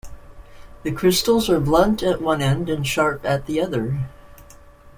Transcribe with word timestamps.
The 0.81 0.91
crystals 0.91 1.47
are 1.47 1.59
blunt 1.59 2.01
at 2.01 2.23
one 2.23 2.41
end 2.41 2.69
and 2.71 2.87
sharp 2.87 3.23
at 3.23 3.45
the 3.45 3.61
other. 3.61 3.99